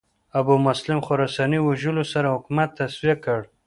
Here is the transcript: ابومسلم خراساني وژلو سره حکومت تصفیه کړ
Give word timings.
ابومسلم 0.39 0.99
خراساني 1.07 1.59
وژلو 1.61 2.03
سره 2.13 2.33
حکومت 2.35 2.69
تصفیه 2.79 3.15
کړ 3.23 3.39